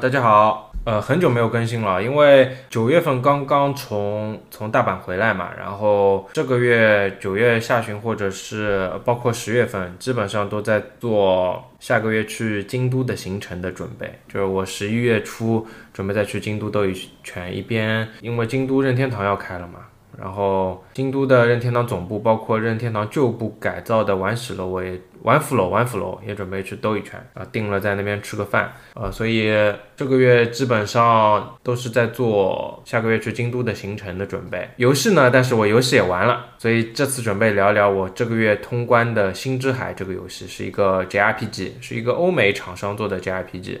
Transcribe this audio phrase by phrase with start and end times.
[0.00, 16.94] 大家好，呃，很久没有更新了，因为九月份刚刚从从大阪回来嘛，然后这个月九月下旬或者是包括十月份，基本上都在做下个月去京都的行程的准备，就是我十一月初准备再去京都兜一
[17.24, 19.80] 圈，一边因为京都任天堂要开了嘛。
[20.18, 29.48] 然后京都的任天堂总部，包括任天堂旧部改造的玩史楼，我也玩府楼、玩府楼也准备去兜一圈啊，定了在那边吃个饭，呃，所以
[29.96, 34.68] 这个月基本上都是在做下个月去京都的行程的准备。
[34.76, 43.78] 游戏呢，但是我游戏也玩了，所以这次准备聊聊我这个月通关的《星之海》这个游戏，是一个 JRPG，是一个欧美厂商做的 JRPG。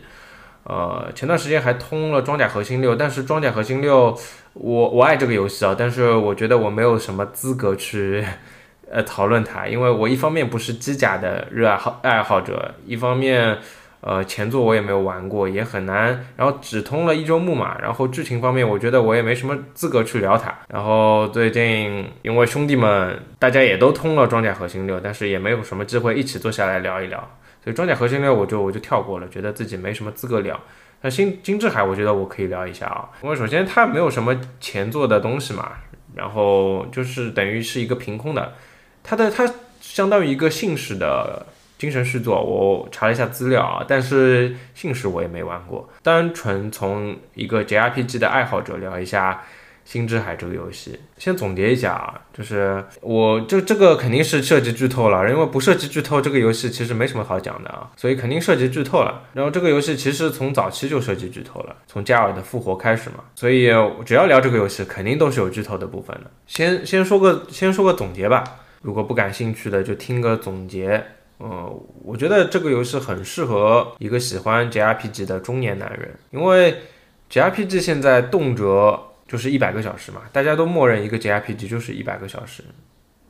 [0.68, 4.14] 呃，前段时间还通了《装甲核心六》，但是《装甲核心六》，
[4.52, 8.22] 我我爱这个游戏啊，但是我觉得我没有什么资格去
[8.92, 13.56] 呃讨论它，因为我一方面不是机甲的热爱好爱好者，一方面
[14.02, 27.26] 呃前作我也没有玩过，也很难，然后只通了一周目嘛，然后剧情方面我觉得我也没什么资格去聊它，然后最近因为兄弟们大家也都通了《装甲核心六》，但是也没有什么机会一起坐下来聊一聊。
[27.72, 30.58] 装甲核心六我就我就跳过了，觉得自己没什么资格聊。
[31.00, 35.72] 那新金智海我觉得我可以聊一下啊，因为首先它没有什么前作的东西嘛，
[36.14, 38.54] 然后就是等于是一个凭空的，
[39.02, 39.48] 它的它
[39.80, 41.46] 相当于一个信使的
[41.78, 42.42] 精神续作。
[42.42, 49.44] 我查了一下资料啊，但是信使我也没玩过，单纯从一个 JRPG 的爱好者聊一下。
[49.88, 59.22] 星之海这个游戏，先总结一下啊，就是我这这个肯定是涉及剧透了，因为不涉及剧透，这个游戏其实没什么好讲的啊，所以肯定涉及剧透了。
[59.32, 63.70] 然后这个游戏其实从早期就涉及剧透了，从加尔的复活开始嘛，所以
[64.04, 66.30] 只要聊这个游戏，肯定都是有剧透的部分的。
[66.46, 68.44] 先先说个先说个总结吧，
[68.82, 71.02] 如果不感兴趣的就听个总结。
[71.40, 76.76] 嗯，我觉得这个游戏很适合一个喜欢 JRPG 的中年男人，因为
[77.30, 79.07] JRPG 现在动辄。
[79.28, 82.64] 就是一百个小时嘛，大家都默认一个 JRPG 就是一百个小时，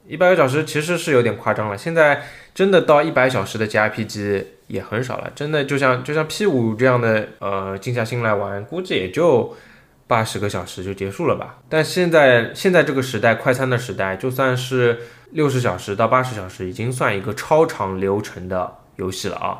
[0.06, 1.76] 一百个小时其实是有点夸张了。
[1.76, 2.22] 现在
[2.54, 9.56] 真的到一百小时的 JRPG 也很少了，真的就像就像 P 五这样的，呃，静下心来玩，估计也就
[10.06, 11.58] 八十个小时就结束了吧。
[11.68, 15.00] 但现在现在这个时代，快餐的时代，就算是
[15.32, 19.58] 六十小时到八十小时，已经算一个超长流程的游戏了啊。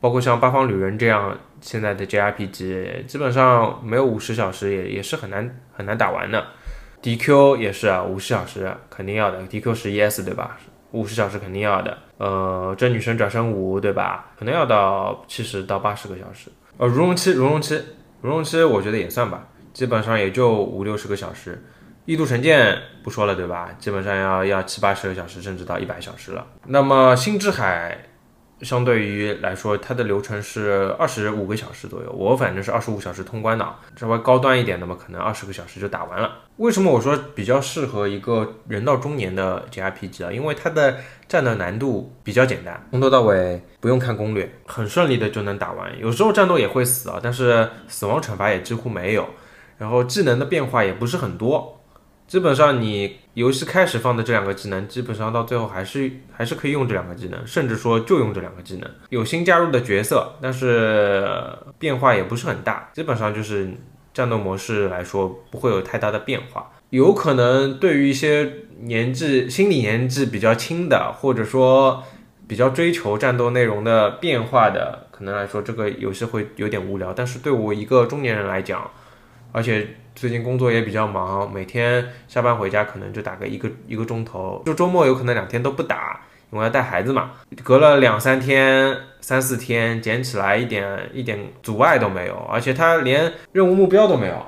[0.00, 6.46] 包括像八方旅人这样现在的 JRPG，基本上没有五十小时也也是很难很难打完的。
[7.02, 9.40] DQ 也是啊，五十小时肯定要的。
[9.44, 10.58] DQ 十一 S 对吧？
[10.92, 11.96] 五十小时肯定要的。
[12.18, 14.32] 呃，真女神转生五对吧？
[14.38, 16.50] 可能要到七十到八十个小时。
[16.78, 17.80] 呃，如龙七，如龙七，
[18.20, 21.62] 如龙七，我觉得也算吧，基本上也就五六十个小时。
[22.04, 23.70] 异度神剑不说了对吧？
[23.78, 26.46] 基本上要要七八十个小时，甚至到一百小时了。
[26.66, 27.98] 那么星之海。
[28.62, 36.30] 相对于来说，它的流程是二十五个小时左右，我反正是二十五小时通关的啊，稍微高端一点的嘛，可能二十个小时就打完了。
[36.56, 40.32] 为什么我说比较适合一个人到中年的 JRPG 啊？
[40.32, 40.96] 因为它的
[41.28, 45.92] 战斗难度比较简单，从头到尾不用看攻略，很顺利的就能打完。
[46.00, 49.28] 有时候战斗也会死啊，但是死亡惩罚也几乎没有，
[49.76, 51.75] 然后技能的变化也不是很多。
[52.26, 58.90] 基本上你游戏开始放的这两个技能，基本上到最后还是还是可以用这两个技能，甚至说就用这两个技能。
[59.10, 61.30] 有新加入的角色，但是
[61.78, 63.70] 变化也不是很大，基本上就是
[64.12, 66.72] 战斗模式来说不会有太大的变化。
[66.90, 72.02] 有可能对于一些年纪心理年纪比较轻的，或者说
[72.48, 77.12] 比较追求战斗内容的变化的，可能来说这个游戏会有点无聊。
[77.12, 78.90] 但是对我一个中年人来讲，
[79.52, 79.96] 而且。
[80.16, 87.32] 最近工作也比较忙，每天下班回家可能就打个一个一个钟头，就周末有可能两天都不打，因为要带孩子嘛。
[87.62, 94.46] 隔了两三天、三四天，捡起来一点一点阻碍都没有，而且它连任务目标都没有。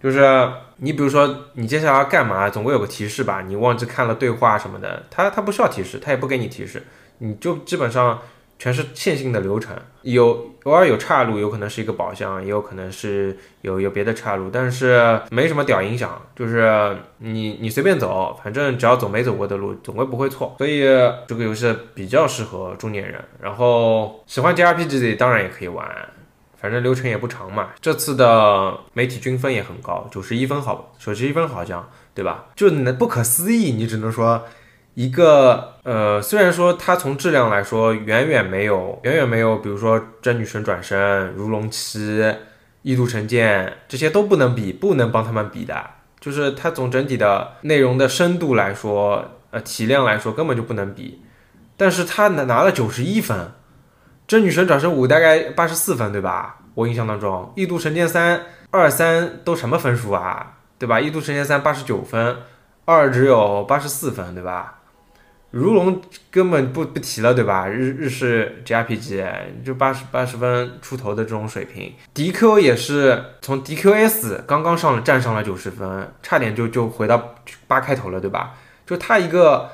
[0.00, 3.42] 就是你比如说你接下来要干嘛，总归有个提示吧？
[3.44, 6.84] 你忘记看了对话什么的，它它不需要提示，它也不给你提示，
[7.18, 8.20] 你就基本上。
[8.58, 20.56] 全是线性的流程，有偶尔有岔路，有可能是一个宝箱，也有可能是有有别的岔路，但是没什么屌影响，就是你你随便走，反正只要走没走过的路，总归不会错。
[20.58, 20.80] 所以
[21.28, 25.88] 这个游戏比较适合中年人，然后喜欢 JRPG 的当然也可以玩，
[26.56, 27.68] 反正流程也不长嘛。
[27.80, 32.46] 这次的媒体均分也很高，九十一分好，九十一分好像对吧？
[32.56, 34.44] 就那不可思议，你只能说。
[34.98, 42.20] 一个呃，虽然说它从质量来说远远没有，远远没有，比如说真女神转生、如龙七、
[42.82, 45.80] 异度神剑这些都不能比，不能帮他们比的。
[46.18, 51.22] 就是它从整体的内容的深度来说，呃，体量来说根本就不能比。
[51.76, 53.52] 但是它拿拿了九十一分，
[54.26, 56.58] 真女神转生五大概八十四分，对吧？
[56.74, 58.36] 我印象当中，《异度神剑三》
[58.72, 60.56] 二三都什么分数啊？
[60.76, 60.96] 对吧？
[61.00, 62.38] 《异度神剑三》八十九分，
[62.84, 64.74] 二只有八十四分，对吧？
[65.50, 66.00] 如龙
[66.30, 67.66] 根本不不提了，对吧？
[67.66, 69.24] 日日式 JRPG
[69.64, 77.36] 就八十八十分出头的这种水平，DQ 也是从 DQS 刚刚上了站上了九十分，差点就就回到
[77.66, 78.56] 八开头了，对吧？
[78.86, 79.70] 就他一个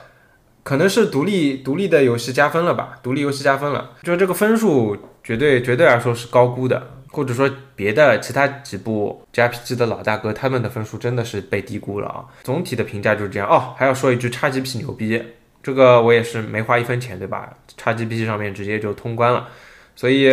[0.63, 12.25] 可能是独立独立的游戏加分了吧，独立游戏加分了，就这个分数绝对绝对来说是高估的，或者说别的其他几部 JRPG 的老大哥他们的分数真的是被低估了啊。
[12.45, 15.21] 总体的评价就是这样哦，还要说一句 XGP 牛逼。
[15.65, 17.49] 这个我也是没花一分钱，对吧
[17.83, 19.49] ？XGP 上面直接就通关了，
[19.97, 20.31] 所以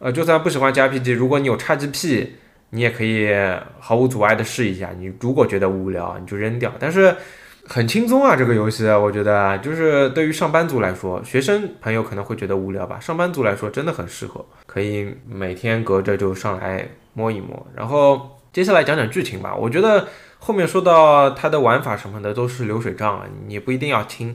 [0.00, 2.28] 呃，就算不喜欢 JRPG，如果你有 XGP，
[2.70, 3.32] 你也可以
[3.78, 4.90] 毫无阻碍的试一下。
[4.98, 6.72] 你如果觉得无聊，你就扔掉。
[6.80, 7.14] 但是
[7.66, 17.64] 很轻松啊，这个游戏我觉得就是对于上班族来说，学生朋友可能会觉得无聊吧，上班族来说真的很适合，可以每天隔着就上来摸一摸。
[17.76, 20.08] 然后接下来讲讲剧情吧，我觉得
[20.40, 24.34] 后面说到它的玩法什么的都是流水账啊，你不一定要听。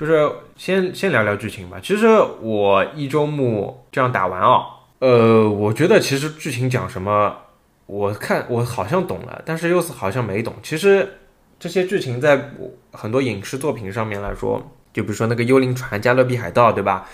[0.00, 1.78] 就是先先聊聊剧情吧。
[1.82, 2.06] 其实
[2.40, 4.64] 我一周目这样打完啊，
[5.00, 7.36] 呃，我觉得其实剧情讲什么，
[7.84, 10.54] 我看我好像懂了，但是又是好像没懂。
[10.62, 11.18] 其实
[11.58, 12.50] 这些剧情在
[12.92, 17.06] 很多影视作品上面来说，就比如说那个《幽灵船》《加勒比海盗》，对吧？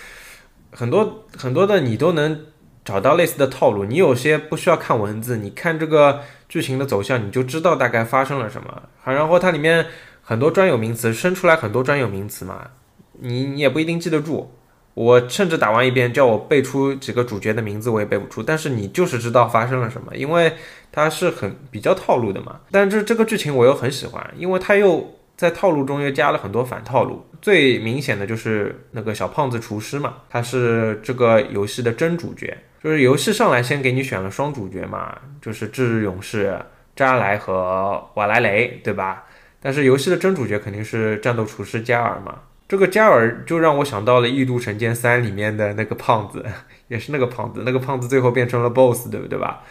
[0.71, 2.45] 很多很多的你都能
[2.85, 3.83] 找到类似的套路。
[3.83, 8.83] 你有些不需要看文字，你看这个剧情的走向，你就知道大概发生了什么。
[9.03, 9.85] 好，然后它里面
[10.29, 12.67] 很多专有名词生出来很多专有名词嘛。
[13.13, 14.51] 你你也不一定记得住，
[14.93, 20.51] 我甚至打完一遍叫我背出几个主角的名字我也背不出，但是你就是知道发生了什么，因为
[20.91, 22.59] 它是很比较套路的嘛。
[22.71, 27.25] 但是这个剧情我又很喜欢，因为它又在套路中又加了很多反套路。
[27.41, 36.59] 最明显的就是那个小胖子厨师嘛，他是这个游戏的真主角，就是游戏上来先给你选了双主角嘛，就是智日勇士
[36.95, 39.23] 扎莱和瓦莱雷，对吧？
[39.67, 42.33] 但是游戏的真主角肯定是战斗厨师加尔嘛。
[42.69, 46.45] 这个加尔就让我想到了《异度神剑三》里面的那个胖子，
[46.87, 49.63] 也是那个胖子，那个胖子最后变成了 BOSS，对不对吧？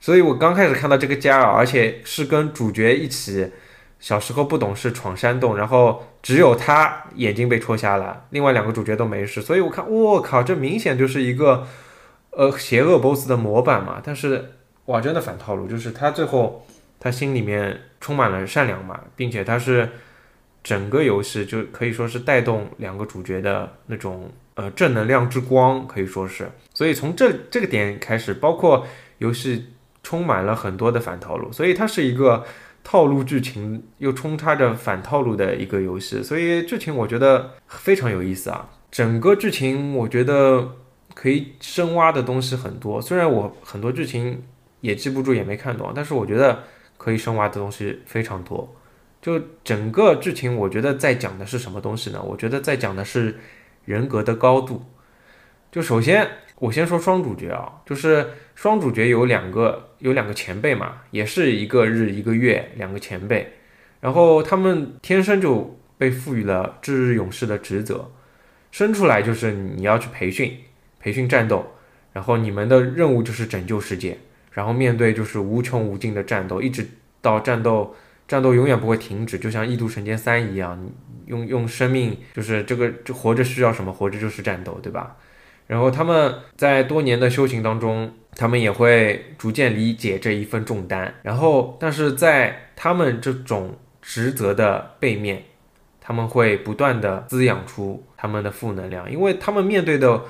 [0.00, 3.52] 所以我刚开始看到这个加尔，而且是跟主角一起，
[4.00, 11.66] 小时候不懂事闯山洞，然后只有他眼睛被戳瞎了，另外两个主角都没事，所以我看，我靠，这明显就是一个
[12.30, 14.00] 呃邪恶 BOSS 的模板嘛。
[14.02, 14.52] 但是
[14.86, 16.66] 哇，真的反套路，就是他最后
[17.02, 19.88] 他心里面充满了善良嘛，并且他是。
[20.64, 26.48] 整个游戏就可以说是带动两个主角的那种呃正能量之光，可以说是。
[26.72, 28.86] 所以从这这个点开始，包括
[29.18, 29.66] 游戏
[30.04, 32.44] 充满了很多的反套路，所以它是一个
[32.84, 36.22] 套路剧情又冲插着反套路的一个游戏。
[36.22, 38.70] 所以剧情我觉得非常有意思啊！
[38.92, 40.76] 整个剧情我觉得
[41.12, 44.40] 可以深挖的东西很多，虽然我很多剧情
[44.80, 46.62] 也记不住也没看懂，但是我觉得
[47.02, 48.72] 可以深挖的东西非常多。
[49.20, 52.22] 就整个剧情，我觉得在讲的是什么东西呢？
[52.22, 53.36] 我觉得在讲的是
[53.84, 54.84] 人格的高度。
[55.72, 63.52] 就首先，我先说双主角啊，就是双主角有两个，有两个前辈嘛，也是一个日一个月，两个前辈。
[64.00, 68.10] 然后他们天生就被赋予了至日勇士的职责，
[68.70, 70.58] 生出来就是你要去培训，
[71.00, 71.64] 培训战斗，
[72.12, 74.18] 然后你们的任务就是拯救世界，
[74.52, 76.86] 然后面对就是无穷无尽的战斗，一直
[77.20, 77.94] 到战斗。
[78.28, 80.90] 战斗永远不会停止，就像《异度神剑三》一样，
[81.26, 83.92] 用用生命，就是这个这活着需要什么？
[83.92, 85.16] 活着就是战斗，对吧？
[85.66, 91.12] 然后他们在多年的修行当中，他们也会逐渐理解这一份重担。
[91.22, 95.42] 然后，但是在他们这种职责的背面，
[96.00, 100.22] 他们会不断的滋养出他们的负能量，因为他们面对的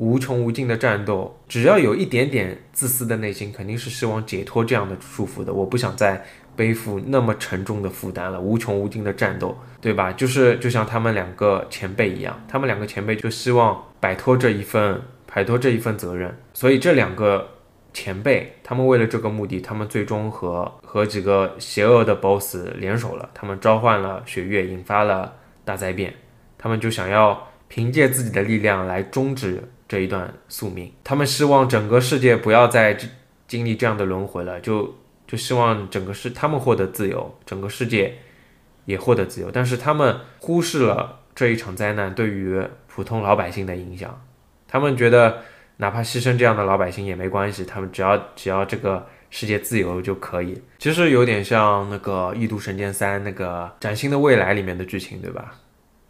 [0.00, 5.52] 无穷无尽的战斗，只要有一点点自私的内心，肯定是希望解脱这样的束缚的。
[5.52, 6.24] 我不想再。
[6.56, 10.12] 背负那么沉重的负担了，无穷无尽的战斗，对吧？
[10.12, 15.00] 就是就像他们两个前辈一样，他们两个前辈就希望摆脱这一份
[15.32, 17.48] 摆脱这一份责任，所以这两个
[17.94, 26.12] 前辈，他们为了这个目的，他们最终和和几个邪恶的 BOSS 联手了，他们召唤了雪月，引发了大灾变，
[26.58, 32.96] 他们就想要凭借自己的力量来终止这一段宿命，他们希望整个世界不要再
[33.46, 34.94] 经历这样的轮回了，就。
[35.26, 38.18] 就希望整个世他们获得自由，整个世界
[38.84, 44.20] 也获得自由，但是他们忽视了这一场灾难对于普通老百姓的影响。
[44.66, 45.38] 他们觉得
[45.76, 50.60] 哪怕牺牲这样的老百姓也没关系，他们只要只要这个世界自由就可以。
[50.80, 55.54] 其实有点像那个《异度神剑三》那个崭新的未来里面的剧情，对吧？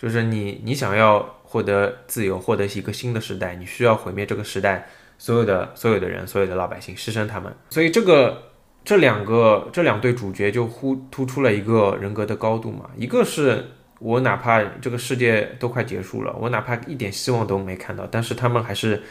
[0.00, 4.88] 就是你你想要获得自由，获得一个新的时代，你需要毁灭这个时代
[5.18, 7.54] 所有的所有的人，所有的老百姓，牺牲他们。
[7.68, 8.44] 所以这个
[8.82, 12.88] 这两个这两对主角就忽突出了一个人格的高度嘛。
[12.96, 13.62] 一个是
[13.98, 19.02] 我哪怕这个世界都快结束了，我哪怕一点希望都没看到，但是他们还是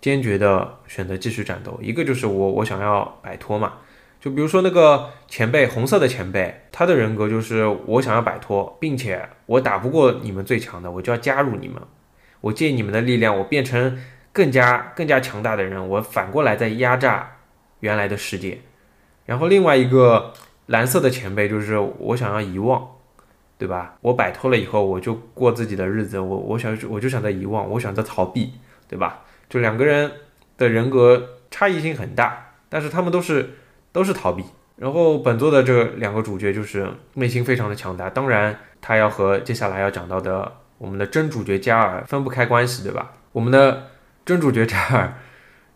[0.00, 1.78] 坚决的选择继续战斗。
[1.80, 3.74] 一个就是我我想要摆脱嘛。
[4.22, 11.82] 就比如说那个前辈，红色的前辈，他的人格就是我想要摆脱，并且我打不过你们最强的，我就要加入你们，
[12.40, 13.98] 我借你们的力量，我变成
[14.32, 17.32] 更加更加强大的人，我反过来再压榨
[17.80, 18.60] 原来的世界。
[19.26, 20.32] 然后另外一个
[20.66, 22.88] 蓝色的前辈就是我想要遗忘，
[23.58, 23.96] 对吧？
[24.02, 28.52] 我摆脱了以后，我就过自己的日子，我我想我就想在遗忘，我想在逃避，
[28.86, 29.24] 对吧？
[29.48, 30.12] 就两个人
[30.56, 33.54] 的人格差异性很大，但是他们都是。
[33.92, 34.42] 都是逃避，
[34.76, 43.12] 然后本作的这两个主角就是内心非常的强大，当然他要和接下来要讲到的我们的真主角加尔分不开关系，对吧？
[43.32, 43.90] 我们的
[44.24, 45.12] 真主角加尔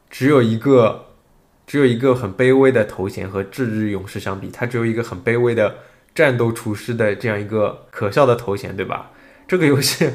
[0.09, 1.09] 只有一个，
[1.67, 5.77] 只有一个很卑微的头衔和至日勇士相比，他只有一个很卑微的
[6.15, 9.11] 战斗厨师的这样一个可笑的头衔，对吧？
[9.47, 10.11] 这个游戏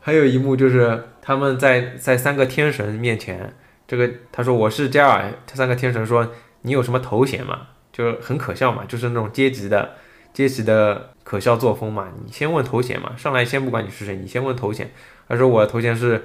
[0.00, 3.54] 还有一幕就是他们在在三个天神面前，
[3.86, 6.28] 这个他说我是加尔，他三个天神说。
[6.64, 7.68] 你有什么头衔吗？
[7.92, 9.94] 就很可笑嘛，就是那种阶级的
[10.32, 12.08] 阶级的可笑作风嘛。
[12.24, 14.90] 你先问头衔嘛，上来先不管你是谁，你先问头衔。
[15.28, 16.24] 他说我的头衔是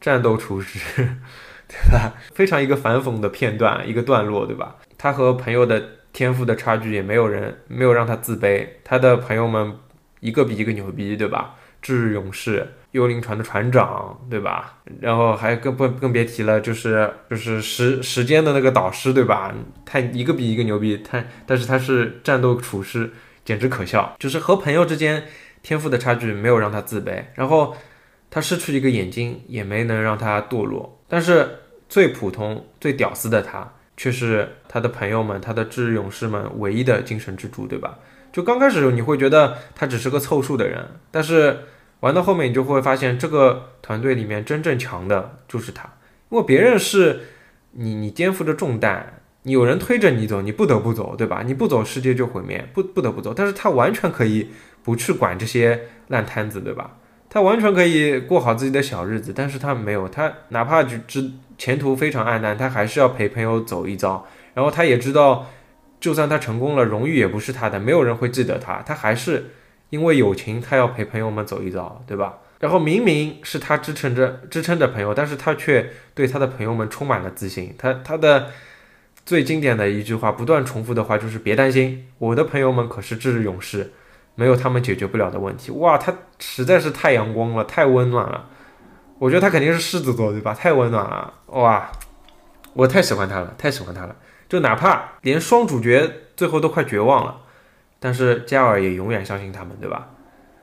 [0.00, 0.78] 战斗厨师，
[1.66, 2.12] 对吧？
[2.34, 4.76] 非常一个反讽的片段，一个段落，对吧？
[4.98, 9.74] 他和朋友的天赋的差距也没有人没有让他自卑，他的朋友们
[10.20, 11.54] 一个比一个牛逼，对吧？
[11.80, 12.74] 智勇士。
[12.92, 14.78] 幽灵船的船长，对吧？
[14.98, 19.54] 然后还更不更别提了，就是就是时时间的那个导师，对吧？
[19.84, 23.10] 他一个比一个牛逼，他但是他是战斗厨师，
[23.44, 24.16] 简直可笑。
[24.18, 25.22] 就是和朋友之间
[25.62, 27.76] 天赋的差距没有让他自卑，然后
[28.30, 30.98] 他失去一个眼睛也没能让他堕落。
[31.06, 31.46] 但是
[31.90, 37.98] 最普通、最屌丝的他，却是他的朋友们、他的智勇士们唯一的精神支柱，对吧？
[38.32, 41.58] 就刚开始你会觉得他只是个凑数的人，但是。
[42.00, 45.88] 玩到后面，你就会发现这个团队里面真正强的就是他，
[46.30, 47.22] 因为别人是
[47.72, 51.42] 你，你肩负着重担，你有人推着你走，你不得不走，对吧？
[51.44, 53.34] 你不走，世界就毁灭，不不得不走。
[53.34, 54.50] 但是他完全可以
[54.84, 56.96] 不去管这些烂摊子，对吧？
[57.28, 61.28] 他完全可以过好自己的小日子，但是他没有，他哪怕就知
[61.58, 64.24] 前途非常暗淡，他还是要陪朋友走一遭。
[64.54, 65.46] 然后他也知道，
[65.98, 69.50] 就算他成功了，荣誉也不是他的，没有人会记得他，他还是。
[69.90, 72.38] 因为友情，他要陪朋友们走一遭，对吧？
[72.60, 77.74] 然后明明是他支撑着支撑着朋友，但是他却对他的朋友们充满了自信。
[77.78, 78.50] 他他的
[79.24, 83.92] 最经典的一句话，不断重复的话就是：别担心，我的朋友们可是智勇士，
[84.34, 85.70] 没有他们解决不了的问题。
[85.70, 88.48] 哇，他实在是太阳光了，太温暖了。
[89.20, 90.52] 我觉得他肯定是狮子座，对吧？
[90.52, 91.90] 太温暖了，哇，
[92.72, 94.16] 我太喜欢他了，太喜欢他了。
[94.48, 97.42] 就哪怕连双主角最后都快绝望了。
[98.00, 100.08] 但是加尔也永远相信他们，对吧？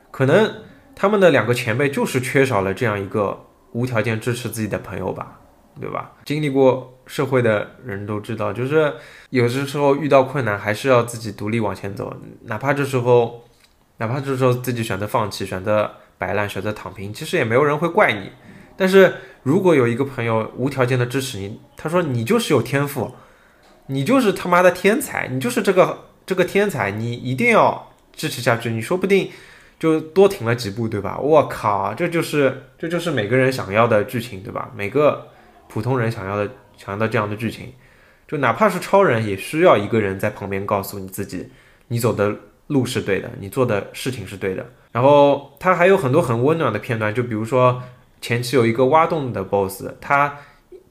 [0.09, 0.49] 可能
[0.95, 5.39] 他们的两个前辈就是缺少了这样一个无条件支持自己的朋友吧，
[5.81, 6.13] 对吧？
[6.23, 8.93] 经历过社会的人都知道，就是
[9.31, 13.43] 有些时候遇到困难还是要自己独立往前走，哪怕这时候，
[13.97, 18.31] 哪怕这时候自己选择放弃、选择摆烂、选择躺平，其实也没有人会怪你。
[18.77, 23.13] 但是如果有一个朋友无条件的支持你，他说你就是有天赋，
[23.87, 26.05] 你就是他妈的天才，你就是这个。
[26.25, 29.29] 这个天才，你一定要支持下去，你说不定
[29.79, 31.17] 就多停了几步，对吧？
[31.19, 34.71] 我靠，这就是这就是每个人想要的剧情，对吧？
[34.75, 35.27] 每个
[35.67, 37.73] 普通人想要的想要的这样的剧情，
[38.27, 41.49] 就哪怕是超人，也需要一个人在旁边告诉你自己，
[41.89, 42.33] 你走的
[42.67, 44.65] 路是对的，你做的事情是对的。
[44.91, 47.83] 然后他还有很多很温暖的片段，就比如说
[48.21, 50.37] 前期有一个挖洞的 BOSS，他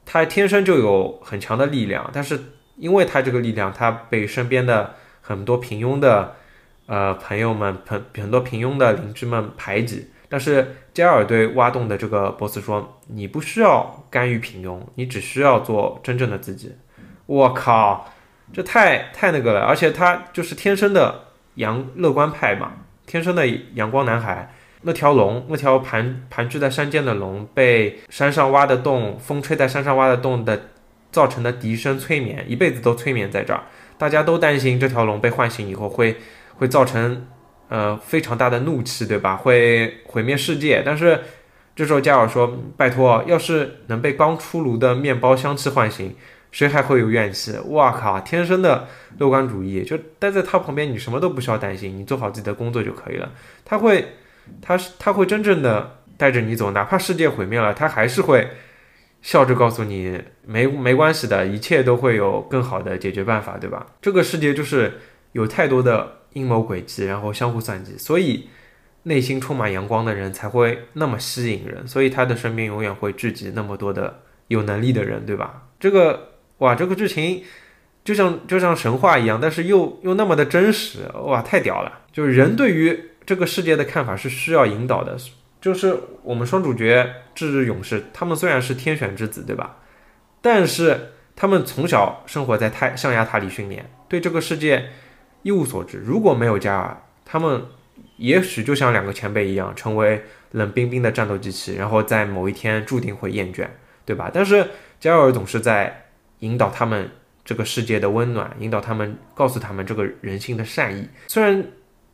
[0.05, 2.39] 他天生就有很强的力量，但是
[2.77, 4.95] 因为他这个力量，他被身边的
[5.27, 6.37] 很多平庸的，
[6.85, 16.77] 呃，朋友们，很很多平庸的邻居们排挤，但是加尔对挖洞的这个 boss 说：“你不需要干预平庸，你只需要做真正的自己。”
[17.25, 18.13] 我靠，
[18.53, 21.23] 这太太那个了，而且他就是天生的
[21.55, 22.73] 阳乐观派嘛，
[23.07, 24.55] 天生的阳光男孩。
[24.87, 30.69] 那条龙，那条盘盘踞在山间的龙，被山上挖的洞，风吹在山上挖的洞的
[31.11, 33.63] 造成的笛声催眠，一辈子都催眠在这儿。
[33.97, 36.17] 大家都担心这条龙被唤醒以后会
[36.57, 37.27] 会造成
[37.69, 39.37] 呃非常大的怒气，对吧？
[39.37, 40.83] 会毁灭世界。
[40.85, 41.21] 但是
[41.77, 46.15] 这时候加尔说：“拜托，要是能被刚出炉的面包香气唤醒，
[46.53, 48.87] 谁还会有怨气？”哇靠，天生的
[49.19, 53.31] 乐观主义，就待在他旁边，你什么都不需要担心，你做好自己的工作就可以了。
[53.65, 54.05] 他会，
[54.63, 58.49] 他是他会真正的带着你走，哪怕世界毁灭了，他还是会
[59.25, 63.87] 笑着告诉你没没关系的，一切都会有更好的解决办法，对吧？
[64.03, 65.01] 这个世界就是
[65.33, 68.51] 有太多的阴谋诡计，然后相互算计，所以
[69.05, 75.69] 内心充满阳光的人才会那么吸引人，所以他的身边永远会聚集那么多的有能力的人，对吧？
[75.81, 77.43] 这个哇，这个剧情
[78.05, 82.01] 就像就像神话一样，但是又又那么的真实，哇，太屌了！
[82.13, 85.17] 就是人对于这个世界的看法是需要引导的。
[85.65, 89.79] 就是我们双主角智日勇士，他们虽然是天选之子，对吧？
[90.43, 94.91] 但是他们从小生活在太象牙塔里训练，对这个世界
[95.41, 95.97] 一无所知。
[95.97, 96.95] 如果没有加尔，
[97.25, 97.63] 他们
[98.19, 103.67] 也许就像两个前辈一样，成为冷冰冰的战斗机器，然后在某一天注定会厌倦，
[104.05, 104.31] 对吧？
[104.35, 104.69] 但是
[105.01, 106.09] 加尔总是在
[106.41, 107.11] 引导他们
[107.43, 111.09] 这个世界的温暖，引导他们，告诉他们这个人性的善意。
[111.27, 111.65] 虽然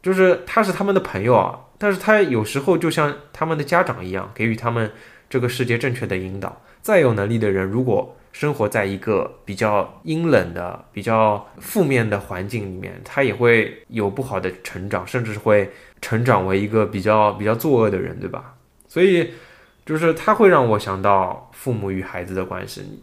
[0.01, 1.59] 就是他是他们的朋友啊。
[1.83, 4.93] 但是他有时候就像他们的家长一样，给予他们
[5.31, 6.61] 这个世界正确的引导。
[6.83, 15.71] 再有能力的人，如果生活在一个比较阴冷的、比较负面的环境里面，他也会有不好的成长，甚至会
[16.03, 18.57] 成长为一个比较比较作恶的人，对吧？
[18.87, 19.31] 所以，
[19.87, 23.03] 就是他会让我想到父母与孩子的关系，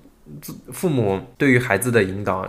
[0.72, 2.48] 父母对于孩子的引导，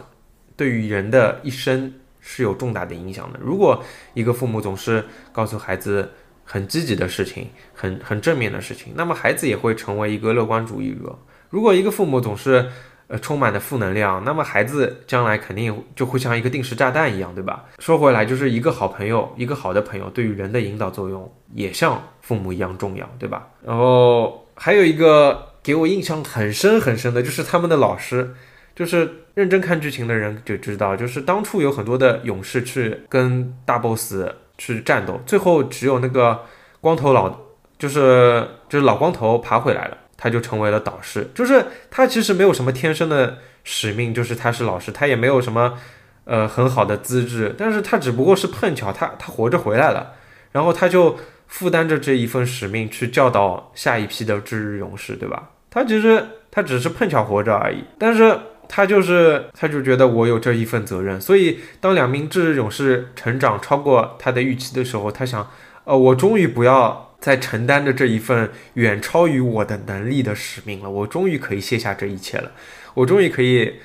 [0.58, 1.94] 对于人的一生。
[2.30, 3.40] 是有重大的影响的。
[3.42, 3.82] 如果
[4.12, 6.06] 一个父母总是告诉孩子
[6.44, 11.18] 很积极的事情、很很正面的事情，那么孩子也会成为一个乐观主义者。
[11.48, 12.70] 如果一个父母总是
[13.06, 17.64] 呃充满的负能量，那么孩子将来肯定就会像一个定时炸弹一样，对吧？
[17.78, 23.48] 说回来，就是一个好朋友，一个好的朋友对于人的引导作用也像父母一样重要，对吧？
[23.64, 28.34] 然后还有一个给我印象很深很深的就是他们的老师。
[28.78, 34.16] 就是认真看剧情的人就知道，就是当初有很多的勇士去跟大 boss
[34.56, 36.40] 去战斗，最后只有那个
[36.80, 37.32] 光头老，
[37.78, 41.30] 就是就是老光头爬回来了，他就成为了导师。
[41.36, 45.78] 就是他其实没有什么天生的使命，就是他是老师，他也没有什么
[46.24, 50.14] 呃很好的资质，但是他只不过是碰巧他他活着回来了，
[50.50, 55.50] 然后他就负担着这一份使命去教导下一批的智日勇士，对吧？
[55.70, 58.36] 他其实他只是碰巧活着而已，但是。
[58.68, 65.50] 他就是，他就觉得我有这一份责任，所以当两名智日勇士成长超过他的预期的时候，他想，
[65.84, 72.52] 呃，我终于不要再承担着这一份远超于我的能力的使命了，我终于可以卸下这一切了，
[72.92, 73.76] 我终于可以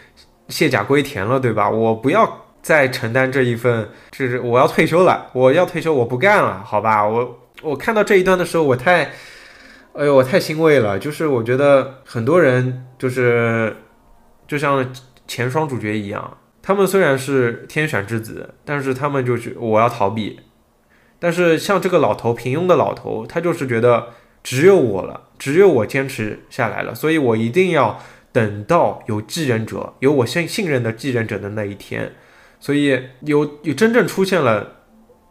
[0.50, 1.70] 卸甲归田了，对吧？
[1.70, 7.08] 我不要再承担这一份，就是我要退休了，我要退休，我不干了，好吧？
[7.08, 9.12] 我我看到这一段的时候，我太，
[9.94, 13.78] 哎呦，我太欣慰了，就是我觉得很多人就是。
[14.48, 14.94] 就像
[15.28, 20.40] 前双主角一样，他们虽然是天选之子，但是他们就是我要逃避。
[21.20, 24.10] 但是像这个老头，平庸的老头，他就是觉得
[24.44, 28.02] 只有我了，只有我坚持下来了，所以我一定要
[28.34, 32.14] 等到有继任者，有我信信任的继任者的那一天。
[32.60, 34.78] 所以有有真正出现了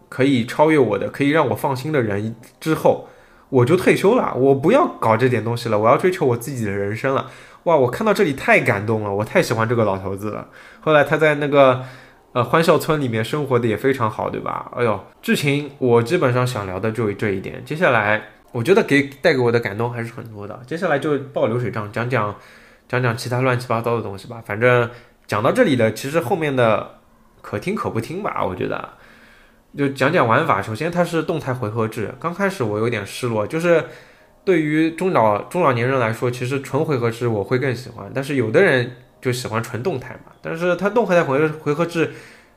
[0.09, 3.09] 可以超越我的、可以让我放心的人之后，
[3.53, 7.31] 我就退休了，我不要搞这点东西了，我要追求我自己的人生了。
[7.65, 10.49] 哇，我看到这里太感动了，我太喜欢这个老头子了。
[10.81, 11.85] 后来他在那个
[12.33, 14.73] 呃欢笑村里面生活的也非常好，对吧？
[14.75, 17.63] 哎呦，剧情我基本上想聊的就这一点。
[17.63, 20.59] 接下来我觉得给带给我的感动还是很多的。
[20.67, 22.35] 接下来就报流水账，讲讲
[22.89, 24.43] 讲讲其他乱七八糟的东西吧。
[24.47, 24.89] 反正
[25.27, 27.01] 讲到这里了，其实后面的
[27.43, 28.43] 可听可不听吧。
[28.47, 28.89] 我觉得
[29.77, 30.61] 就讲讲玩法。
[30.63, 33.85] 首先它是动态回合制，刚开始我有点失落，就是。
[34.45, 40.33] 对于中老中老年人来说，其实纯回合制我会更喜欢，但是有的人就喜欢纯动态嘛。
[40.43, 42.11] 但是它动态回合回合制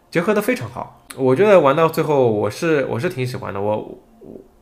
[0.10, 4.00] 结合的非常好，我觉得玩到最后我是我是挺喜欢的，我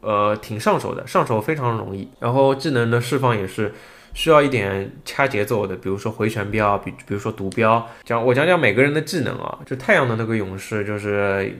[0.02, 2.10] 呃挺上手的，上手非常容易。
[2.20, 3.74] 然后技能的释放也是
[4.14, 7.88] 需要一点掐节奏的，比如说回旋镖，比比如说毒镖。
[8.04, 11.58] 讲我讲讲每个人的技能啊，就太阳的那个勇士就是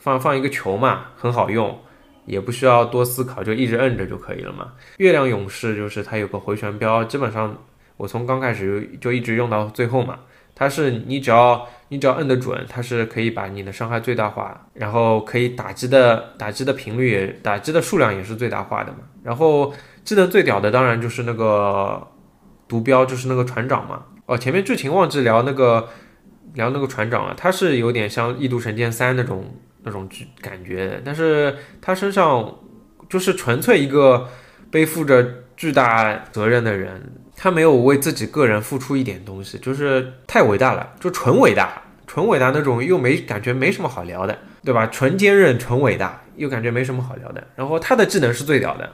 [0.00, 1.78] 放放一个球嘛，很好用。
[2.26, 4.72] 也不需要多思考，就一直摁着就可以了嘛。
[4.98, 7.56] 月亮勇士就是它有个回旋镖，基本上
[7.96, 10.16] 我从刚开始就就一直用到最后嘛。
[10.54, 18.98] 它是你只要你只要摁得准，它是可以把你的伤害最大化，然后可以打击的打击的频率、打击的数量也是最大化的嘛。
[19.24, 19.72] 然后
[20.04, 22.06] 技能最屌的当然就是那个
[22.68, 24.04] 毒镖，就是那个船长嘛。
[24.26, 25.88] 哦，前面剧情忘记聊那个
[26.54, 29.52] 聊那个船长了，他是有点像《异度神剑三》那种。
[29.82, 30.08] 那种
[30.40, 32.58] 感觉，但是他身上
[33.08, 34.28] 就是纯粹一个
[34.70, 44.86] 背负着巨大责任的人，他没有为自己个人付出一点东西，就是太伟大了，就纯伟大，纯伟大那种又没感觉没什么好聊的，对吧？
[44.86, 47.46] 纯坚韧，纯伟大，又感觉没什么好聊的。
[47.56, 48.90] 然后他的技能是最屌的，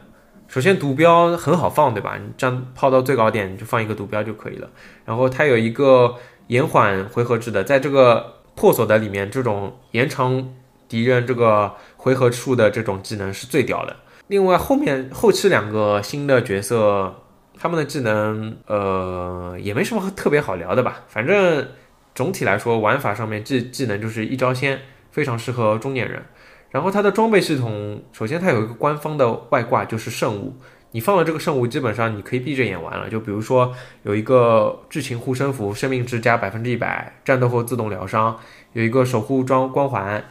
[0.49, 2.17] 首先毒标很好放，对吧？
[2.17, 4.71] 你这样炮到最高点，你就放一个毒标就可以了。
[5.05, 6.15] 然后它有一个
[6.47, 10.53] 延缓回合制的，在这个破锁的里面，这种延长
[10.89, 13.97] 敌人这个回合处的这种技能是最屌的。
[14.29, 17.23] 另外后面后期两个新的角色，
[17.59, 21.69] 他们的技能呃也没什么特别好聊的吧，反正
[22.15, 26.23] 总体来说玩法上面技技能就是一招鲜，非常适合中年人。
[26.71, 30.57] 然后它的装备系统，首先它有一个官方的外挂，就是圣物。
[30.91, 33.09] 你放了这个圣物，基本上你可以闭着眼玩了。
[33.09, 33.73] 就比如说
[34.03, 38.35] 有一个剧情护身符，生命值加百分之一百，战斗后自动疗伤；
[38.73, 40.25] 有一个守护装光环，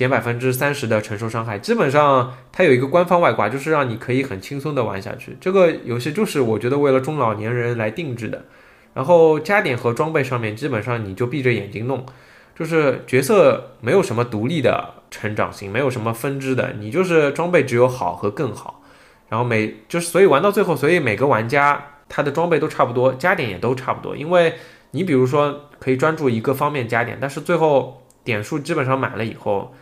[0.00, 1.58] 减百分之三十的承受伤害。
[1.58, 5.36] 基本上它有一个官方外挂，就是让你可以很轻松的玩下去。
[5.38, 8.46] 这个游戏就是我觉得为了中老年人来定制的。
[8.94, 12.06] 然后加点和装备上面，基本上你就闭着眼睛弄。
[12.54, 18.82] 就是角色没有什么独立的成长性，没有什么分支的，你就是装备只有好和更好，
[19.28, 24.54] 然后每就是所以玩到最后，所以每个玩家他的装备都差不多，加点也都差不多，因为
[24.92, 29.74] 你比如说可以专注一个方面加点，但是最后点数基本上满了以后，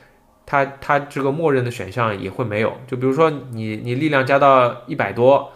[0.49, 5.53] 他他这个默认的选项也会没有，就比如说你你力量加到一百多。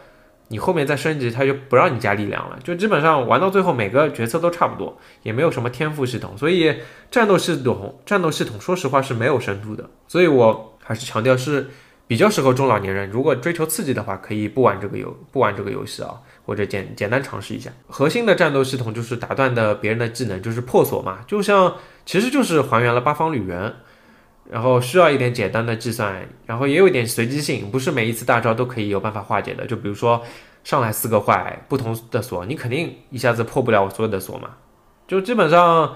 [0.49, 6.77] 你后面再升级，他就不让你加力量了，就基本上玩到最后，每个角色都差不多，也没有什么天赋系统，所以
[7.11, 11.71] 战斗系统战斗系统说实话是没有深度的，所以我还是强调是
[12.07, 17.71] 比较适合中老年人，如果追求刺激的话，可以不玩这个游不玩这个游戏啊，或者简简单尝试一下。
[17.87, 23.75] 核心的战斗系统就是打断的别人的技能，就是破锁嘛，就像其实就是还原了八方旅人。
[24.51, 29.67] 然后需要一点简单的计算，然后也有一点随机性，不是每一次大招都可以有办法化解的。
[29.67, 30.21] 就比如说
[30.63, 34.51] 上来四个坏，不同的锁，你肯定一下子破不了我所有的锁嘛。
[35.09, 35.95] 就基本上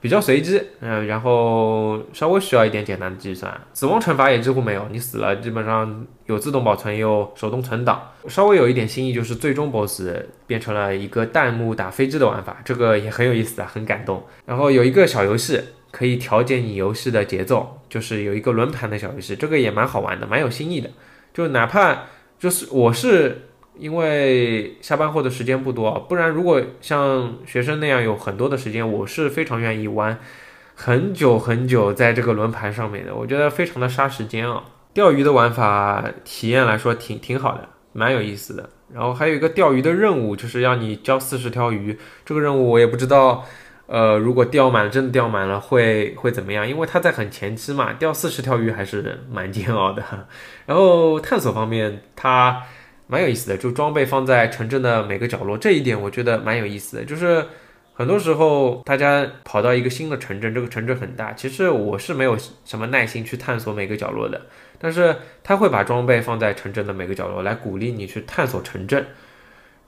[0.00, 3.60] 比较随机，嗯，然后稍微需要一点简单的计算。
[3.74, 8.00] 死亡惩罚也几乎没有，你死了基本上有自动保存，也有手动存档。
[8.28, 10.10] 稍微有一点新意就是最终 BOSS
[10.46, 14.24] 变成了一个弹幕打飞机的玩法，这个也很有意思啊，很感动。
[14.44, 15.60] 然后有一个小游戏。
[15.96, 20.90] 可以调节你游戏的节奏，就是有一个轮盘的小游戏，这个也蛮好玩的，蛮有新意的。
[21.32, 22.02] 就哪怕
[22.38, 30.18] 就是我是因为下班后的时间不多，不然如果像学生那样有很多的时间，我是非常愿意玩
[30.74, 33.14] 很久很久在这个轮盘上面的。
[33.14, 34.64] 我觉得非常的杀时间啊。
[34.92, 38.68] 钓鱼的玩法体验来说挺挺好的，蛮有意思的。
[38.92, 43.46] 然后还有一个钓鱼的任务，就是要你交四十条鱼，这个任务我也不知道。
[43.86, 46.68] 呃，如果钓满了，真的钓满了，会会怎么样？
[46.68, 50.02] 因为它在很前期嘛，钓四十条鱼还是蛮煎熬的。
[50.66, 52.62] 然后探索方面，它
[53.06, 57.04] 蛮有意思的，就装备放在城镇的每个角落，这一点我觉得蛮有意思的。
[57.04, 57.46] 就是
[57.94, 64.42] 很多时候大家跑到一个新的城镇，这个城镇很大，其实我是没有什么耐心去探索每个角落的，
[64.80, 69.06] 但是他会把装备放在城镇的每个角落，来鼓励你去探索城镇。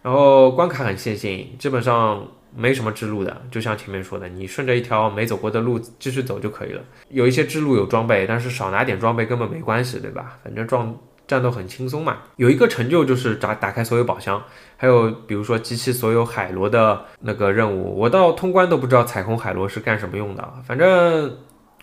[0.09, 2.27] 然后关卡很线性，基本上。
[2.57, 6.81] 没什么支路的，就像前面说的，你顺着一条没走过的路继续走就可以了。
[7.11, 10.39] 有一些支路有装备，但是少拿点装备根本没关系，对吧？
[10.43, 12.17] 反正撞战斗很轻松嘛。
[12.37, 14.43] 有一个成就就是打打开所有宝箱，
[14.79, 17.97] 还有比如说集齐所有海螺的那个任务。
[17.97, 20.55] 我到通关都不知道彩虹海螺是干什么用的。
[20.67, 21.37] 反正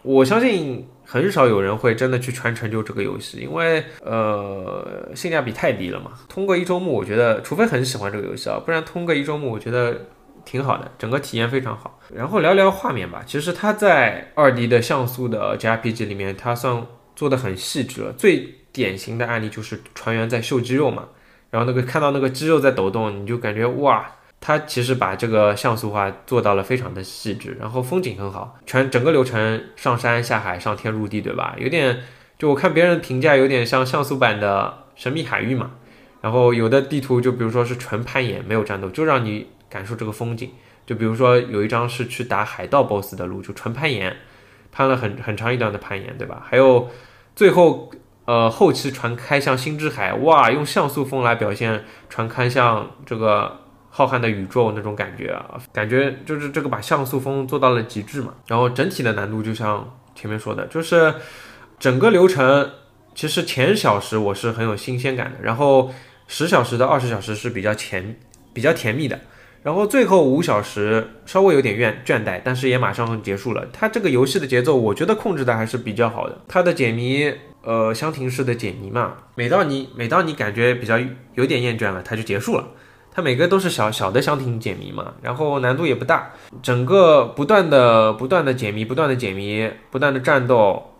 [0.06, 6.12] 我相信很少有人会真的去全成就这个游戏，因为呃性价比太低了嘛。
[6.30, 10.00] 通过一周目，我觉得除非很喜欢这个游戏啊，不然通过一周目，我觉得。
[10.46, 12.00] 挺好的，整个体验非常好。
[12.14, 13.24] 然后聊聊画面吧。
[13.26, 18.14] 其实它在二 D 的像素的 JRPG 里面，它算做的很细致了。
[18.14, 21.06] 最典型的案例就是船员在秀肌肉嘛，
[21.50, 24.06] 然后那个看到那个肌肉在抖动，你就感觉哇，
[24.46, 27.58] 它其实把这个像素化做到了非常的细致。
[27.60, 31.56] 然后风景很好，全整个流程上山下海上天入地，对吧？
[31.58, 32.04] 有点
[32.38, 35.72] 就我看别人评价有点像像素版的神秘海域嘛。
[36.22, 39.48] 然后有的地图就比如说是纯攀岩，没有战斗，就让你。
[39.68, 40.52] 感受这个风景，
[40.86, 44.16] 就比如说有一张是去打海盗 BOSS 的路，就纯攀岩，
[44.72, 46.42] 攀了很很长一段的攀岩，对吧？
[46.48, 46.88] 还有
[47.36, 47.92] 最后
[48.24, 53.65] 呃后期船开向星之海，哇，用像素风来表现船开向这个
[53.98, 58.34] 浩瀚的宇宙那种感觉啊，感觉就是这个把像素风做到了极致嘛。
[58.46, 61.16] 然后整体的难度就像前面说的，就是
[61.80, 62.70] 整个流程
[63.14, 65.94] 其实前小时我是很有新鲜感的，然后
[66.28, 68.20] 十小时到二十小时是比较甜
[68.52, 69.18] 比较甜蜜的。
[69.64, 73.66] 然后最后五小时稍微有点倦倦怠，但是也马上结束了。
[73.72, 76.42] 它这个游戏的节奏，我觉得控制的还是比较好的。
[76.50, 81.00] 它的解谜，呃，箱庭式的解谜嘛，每到你每到你感觉比较
[81.36, 82.68] 有点厌倦了，它就结束了。
[83.16, 90.92] 它每个都是小小的箱庭解谜嘛，然后难度也不大，整个不断的不断的解谜，不断的解谜，不断的战斗。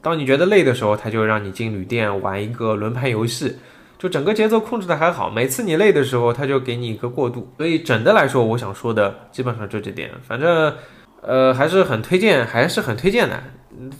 [0.00, 3.58] 当你觉得累的时候，它就让你进旅店玩一个轮盘游戏。
[3.96, 5.30] 就整个节奏控制的还好。
[5.30, 7.48] 每次你累的时候，他就给你一个过渡。
[7.56, 10.10] 所以整的来说，我想说的基本上就这点。
[10.26, 10.74] 反正，
[11.20, 13.40] 呃，还是很推荐，还是很推荐的。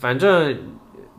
[0.01, 0.59] 反正，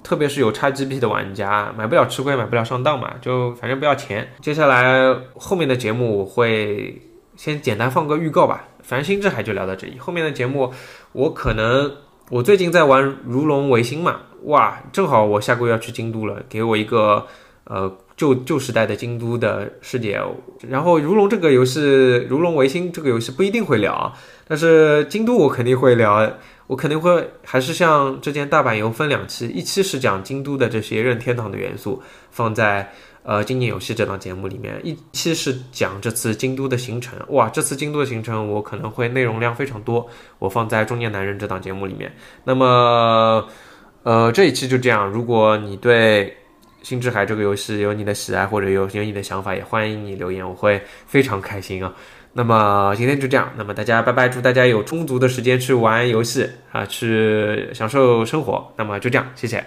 [0.04, 4.28] 特别是有 XGP 的玩家，买不了吃亏，买不了上当嘛，就反正不要钱。
[4.42, 7.02] 接下来后面的节目我会
[7.36, 8.68] 先简单放个预告吧。
[8.84, 10.72] 反正星之海就聊到这里，后面的节目
[11.14, 11.92] 我可能。
[12.30, 17.28] 我最近在玩《如龙维新》嘛，哇，正好我下个月要去京都了，给我一个
[17.66, 20.20] 呃旧旧时代的京都的世界。
[20.68, 21.82] 然后《如龙》这个游戏，
[22.28, 24.12] 《如龙维新》这个游戏不一定会聊，
[24.48, 26.32] 但是京都我肯定会聊，
[26.74, 32.92] 我肯定会还是像之前大阪游分两期，一期是讲京都的这些任天堂的元素，放在。
[33.26, 40.10] 呃，经典游戏这档节目里面，一期是讲这次京都的行程，哇，这次京都的行程我可能会内容量非常多，
[40.40, 42.14] 我放在中年男人这档节目里面。
[42.44, 43.48] 那么，
[44.04, 45.08] 呃，这一期就这样。
[45.08, 46.36] 如果你对
[46.82, 51.94] 星之海这个游戏有你的喜爱或者有有你的想法，也欢迎你留言，我会非常开心啊。
[52.34, 58.74] 那么今天就这样，那么大家拜拜，祝大家有充足的时间去玩游戏啊，去享受生活。
[58.76, 59.64] 那么就这样，谢谢。